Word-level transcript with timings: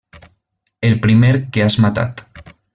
El 0.89 0.97
primer 1.05 1.31
que 1.51 1.61
has 1.69 1.77
matat. 1.87 2.27